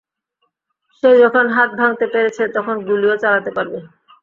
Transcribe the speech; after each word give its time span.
সে 0.95 1.19
যখন 1.21 1.45
হাত 1.55 1.69
ভাঙতে 1.79 2.05
পেরেছে, 2.13 2.43
তখন 2.55 2.75
গুলিও 2.87 3.15
চালাতে 3.23 3.51
পারবে? 3.57 3.79